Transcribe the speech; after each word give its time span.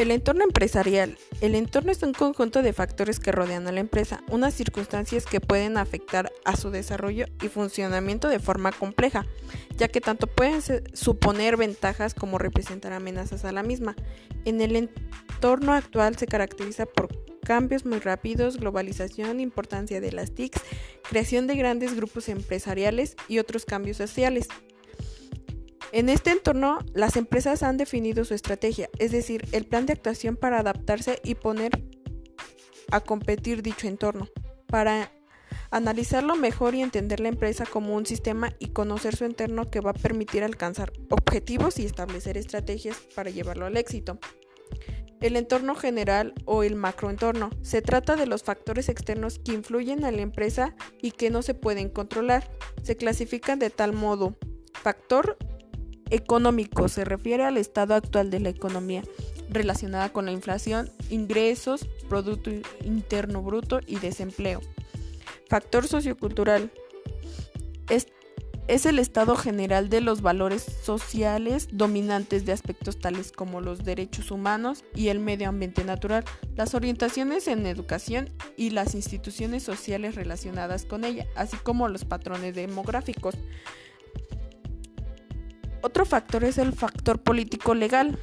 El 0.00 0.12
entorno 0.12 0.44
empresarial. 0.44 1.18
El 1.42 1.54
entorno 1.54 1.92
es 1.92 2.02
un 2.02 2.14
conjunto 2.14 2.62
de 2.62 2.72
factores 2.72 3.20
que 3.20 3.32
rodean 3.32 3.68
a 3.68 3.72
la 3.72 3.80
empresa, 3.80 4.24
unas 4.30 4.54
circunstancias 4.54 5.26
que 5.26 5.42
pueden 5.42 5.76
afectar 5.76 6.32
a 6.46 6.56
su 6.56 6.70
desarrollo 6.70 7.26
y 7.42 7.48
funcionamiento 7.48 8.28
de 8.28 8.38
forma 8.38 8.72
compleja, 8.72 9.26
ya 9.76 9.88
que 9.88 10.00
tanto 10.00 10.26
pueden 10.26 10.62
suponer 10.94 11.58
ventajas 11.58 12.14
como 12.14 12.38
representar 12.38 12.94
amenazas 12.94 13.44
a 13.44 13.52
la 13.52 13.62
misma. 13.62 13.94
En 14.46 14.62
el 14.62 14.74
entorno 14.74 15.74
actual 15.74 16.16
se 16.16 16.26
caracteriza 16.26 16.86
por 16.86 17.08
cambios 17.44 17.84
muy 17.84 17.98
rápidos, 17.98 18.56
globalización, 18.56 19.38
importancia 19.38 20.00
de 20.00 20.12
las 20.12 20.32
TICs, 20.32 20.62
creación 21.10 21.46
de 21.46 21.56
grandes 21.56 21.94
grupos 21.94 22.30
empresariales 22.30 23.16
y 23.28 23.38
otros 23.38 23.66
cambios 23.66 23.98
sociales. 23.98 24.48
En 25.92 26.08
este 26.08 26.30
entorno, 26.30 26.78
las 26.94 27.16
empresas 27.16 27.64
han 27.64 27.76
definido 27.76 28.24
su 28.24 28.34
estrategia, 28.34 28.88
es 28.98 29.10
decir, 29.10 29.48
el 29.50 29.66
plan 29.66 29.86
de 29.86 29.92
actuación 29.92 30.36
para 30.36 30.60
adaptarse 30.60 31.20
y 31.24 31.34
poner 31.34 31.84
a 32.92 33.00
competir 33.00 33.62
dicho 33.62 33.88
entorno, 33.88 34.28
para 34.68 35.10
analizarlo 35.72 36.36
mejor 36.36 36.74
y 36.74 36.82
entender 36.82 37.18
la 37.18 37.28
empresa 37.28 37.64
como 37.66 37.94
un 37.96 38.06
sistema 38.06 38.52
y 38.60 38.68
conocer 38.68 39.16
su 39.16 39.24
entorno 39.24 39.70
que 39.70 39.80
va 39.80 39.90
a 39.90 39.94
permitir 39.94 40.44
alcanzar 40.44 40.92
objetivos 41.10 41.78
y 41.78 41.86
establecer 41.86 42.36
estrategias 42.36 42.96
para 43.14 43.30
llevarlo 43.30 43.66
al 43.66 43.76
éxito. 43.76 44.18
El 45.20 45.36
entorno 45.36 45.74
general 45.74 46.34
o 46.46 46.62
el 46.62 46.76
macroentorno 46.76 47.50
se 47.62 47.82
trata 47.82 48.16
de 48.16 48.26
los 48.26 48.42
factores 48.42 48.88
externos 48.88 49.38
que 49.38 49.52
influyen 49.52 50.04
a 50.04 50.12
la 50.12 50.22
empresa 50.22 50.74
y 51.02 51.10
que 51.10 51.30
no 51.30 51.42
se 51.42 51.54
pueden 51.54 51.90
controlar. 51.90 52.50
Se 52.82 52.96
clasifican 52.96 53.58
de 53.58 53.70
tal 53.70 53.92
modo 53.92 54.38
factor 54.72 55.36
económico 56.10 56.88
se 56.88 57.04
refiere 57.04 57.44
al 57.44 57.56
estado 57.56 57.94
actual 57.94 58.30
de 58.30 58.40
la 58.40 58.48
economía 58.50 59.02
relacionada 59.48 60.12
con 60.12 60.26
la 60.26 60.32
inflación, 60.32 60.90
ingresos, 61.10 61.86
Producto 62.08 62.50
Interno 62.84 63.42
Bruto 63.42 63.80
y 63.86 63.98
desempleo. 63.98 64.60
Factor 65.48 65.88
sociocultural 65.88 66.70
es, 67.88 68.06
es, 68.68 68.86
el 68.86 69.00
estado 69.00 69.34
general 69.34 69.88
de 69.88 70.00
los 70.00 70.22
valores 70.22 70.62
sociales 70.62 71.68
dominantes 71.72 72.44
de 72.44 72.52
aspectos 72.52 73.00
tales 73.00 73.32
como 73.32 73.60
los 73.60 73.84
derechos 73.84 74.30
humanos 74.30 74.84
y 74.94 75.08
el 75.08 75.18
medio 75.18 75.48
ambiente 75.48 75.84
natural, 75.84 76.24
las 76.54 76.74
orientaciones 76.74 77.48
en 77.48 77.66
educación 77.66 78.30
y 78.56 78.70
las 78.70 78.94
instituciones 78.94 79.64
sociales 79.64 80.14
relacionadas 80.14 80.84
con 80.84 81.04
ella, 81.04 81.26
así 81.34 81.56
como 81.56 81.88
los 81.88 82.04
patrones 82.04 82.54
demográficos. 82.54 83.34
Otro 85.82 86.04
factor 86.04 86.44
es 86.44 86.58
el 86.58 86.72
factor 86.72 87.20
político 87.22 87.74
legal, 87.74 88.18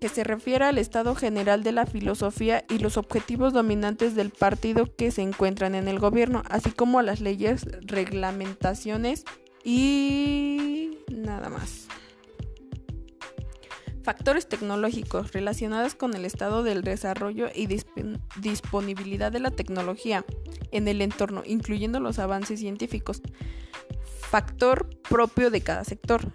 que 0.00 0.08
se 0.08 0.22
refiere 0.22 0.66
al 0.66 0.76
estado 0.76 1.14
general 1.14 1.62
de 1.62 1.72
la 1.72 1.86
filosofía 1.86 2.64
y 2.68 2.78
los 2.78 2.98
objetivos 2.98 3.54
dominantes 3.54 4.14
del 4.14 4.30
partido 4.30 4.94
que 4.94 5.10
se 5.10 5.22
encuentran 5.22 5.74
en 5.74 5.88
el 5.88 5.98
gobierno, 5.98 6.42
así 6.50 6.72
como 6.72 7.00
las 7.00 7.20
leyes, 7.20 7.66
reglamentaciones 7.86 9.24
y 9.64 10.98
nada 11.08 11.48
más. 11.48 11.88
Factores 14.02 14.46
tecnológicos 14.46 15.32
relacionados 15.32 15.94
con 15.94 16.12
el 16.12 16.26
estado 16.26 16.62
del 16.62 16.82
desarrollo 16.82 17.48
y 17.54 17.66
disponibilidad 18.42 19.32
de 19.32 19.40
la 19.40 19.50
tecnología 19.50 20.26
en 20.70 20.86
el 20.86 21.00
entorno, 21.00 21.42
incluyendo 21.46 21.98
los 22.00 22.18
avances 22.18 22.60
científicos. 22.60 23.22
Factor 24.20 24.90
propio 25.08 25.50
de 25.50 25.62
cada 25.62 25.84
sector. 25.84 26.30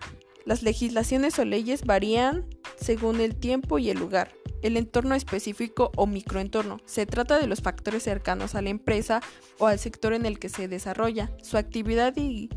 Las 0.50 0.64
legislaciones 0.64 1.38
o 1.38 1.46
leyes 1.46 1.86
varían 1.86 2.44
según 2.76 3.22
el 3.22 3.36
tiempo 3.36 3.78
y 3.78 3.92
el 3.92 4.00
lugar. 4.00 4.34
El 4.64 4.78
entorno 4.78 5.14
específico 5.14 5.92
o 5.96 6.08
microentorno 6.08 6.80
se 6.86 7.06
trata 7.06 7.38
de 7.38 7.46
los 7.46 7.62
factores 7.62 8.02
cercanos 8.02 8.56
a 8.56 8.64
la 8.64 8.72
empresa 8.72 9.22
o 9.60 9.68
al 9.68 9.78
sector 9.78 10.12
en 10.14 10.26
el 10.26 10.40
que 10.40 10.50
se 10.50 10.68
desarrolla 10.68 11.30
su 11.44 11.58
actividad 11.58 12.16
y, 12.18 12.50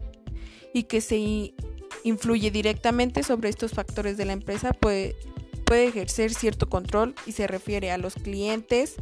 que 0.88 1.02
se 1.02 1.52
influye 2.02 2.50
directamente 2.50 3.22
sobre 3.22 3.50
estos 3.50 3.72
factores 3.72 4.16
de 4.16 4.24
la 4.24 4.32
empresa 4.32 4.72
puede, 4.72 5.14
puede 5.66 5.84
ejercer 5.84 6.32
cierto 6.32 6.70
control 6.70 7.14
y 7.26 7.32
se 7.32 7.46
refiere 7.46 7.90
a 7.90 7.98
los 7.98 8.14
clientes, 8.14 8.94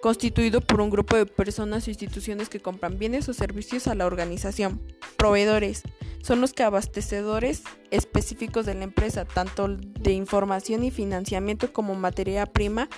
constituido 0.00 0.60
por 0.60 0.80
un 0.80 0.90
grupo 0.90 1.16
de 1.16 1.26
personas 1.26 1.88
o 1.88 1.90
instituciones 1.90 2.48
que 2.48 2.60
compran 2.60 3.00
bienes 3.00 3.28
o 3.28 3.34
servicios 3.34 3.88
a 3.88 3.96
la 3.96 4.06
organización. 4.06 4.80
Proveedores 5.16 5.82
son 6.22 6.40
los 6.40 6.52
que 6.52 6.62
abastecedores 6.62 7.62
específicos 7.90 8.66
de 8.66 8.74
la 8.74 8.84
empresa, 8.84 9.24
tanto 9.24 9.68
de 9.68 10.12
información 10.12 10.84
y 10.84 10.90
financiamiento 10.90 11.72
como 11.72 11.94
materia 11.94 12.46
prima 12.46 12.88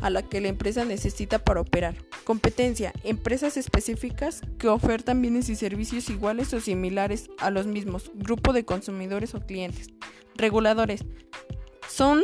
a 0.00 0.10
la 0.10 0.22
que 0.22 0.40
la 0.40 0.48
empresa 0.48 0.84
necesita 0.84 1.40
para 1.40 1.60
operar. 1.60 1.96
Competencia. 2.24 2.92
Empresas 3.02 3.56
específicas 3.56 4.42
que 4.58 4.68
ofertan 4.68 5.20
bienes 5.20 5.48
y 5.48 5.56
servicios 5.56 6.08
iguales 6.08 6.54
o 6.54 6.60
similares 6.60 7.30
a 7.38 7.50
los 7.50 7.66
mismos, 7.66 8.12
grupo 8.14 8.52
de 8.52 8.64
consumidores 8.64 9.34
o 9.34 9.40
clientes. 9.40 9.88
Reguladores. 10.36 11.04
Son 11.88 12.22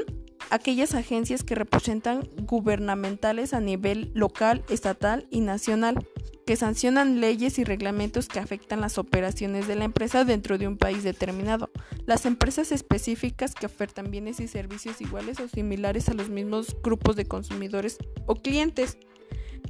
aquellas 0.50 0.94
agencias 0.94 1.42
que 1.42 1.56
representan 1.56 2.28
gubernamentales 2.42 3.54
a 3.54 3.60
nivel 3.60 4.12
local, 4.14 4.62
estatal 4.68 5.26
y 5.30 5.40
nacional 5.40 6.06
que 6.46 6.56
sancionan 6.56 7.20
leyes 7.20 7.58
y 7.58 7.64
reglamentos 7.64 8.28
que 8.28 8.38
afectan 8.38 8.80
las 8.80 8.98
operaciones 8.98 9.66
de 9.66 9.76
la 9.76 9.84
empresa 9.84 10.24
dentro 10.24 10.58
de 10.58 10.68
un 10.68 10.76
país 10.76 11.02
determinado. 11.02 11.70
Las 12.06 12.26
empresas 12.26 12.72
específicas 12.72 13.54
que 13.54 13.66
ofertan 13.66 14.10
bienes 14.10 14.40
y 14.40 14.48
servicios 14.48 15.00
iguales 15.00 15.40
o 15.40 15.48
similares 15.48 16.08
a 16.08 16.14
los 16.14 16.28
mismos 16.28 16.76
grupos 16.82 17.16
de 17.16 17.26
consumidores 17.26 17.98
o 18.26 18.36
clientes. 18.36 18.98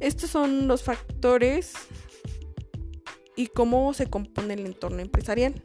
Estos 0.00 0.30
son 0.30 0.66
los 0.66 0.82
factores 0.82 1.72
y 3.36 3.46
cómo 3.48 3.94
se 3.94 4.06
compone 4.06 4.54
el 4.54 4.66
entorno 4.66 5.00
empresarial. 5.00 5.62